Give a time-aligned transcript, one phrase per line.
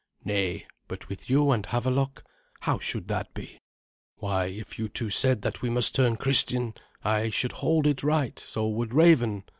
[0.25, 2.23] "Nay, but with you and Havelok?
[2.61, 3.59] How should that be?
[4.15, 8.39] Why, if you two said that we must turn Christian, I should hold it right;
[8.39, 9.43] so would Raven.